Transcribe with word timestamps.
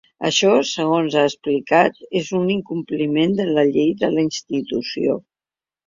Això, 0.27 0.53
segons 0.69 1.17
ha 1.19 1.25
explicat, 1.31 2.01
és 2.21 2.33
un 2.41 2.49
incompliment 2.55 3.39
de 3.43 3.49
la 3.53 3.69
llei 3.71 3.97
de 4.05 4.15
la 4.19 4.29
institució. 4.31 5.25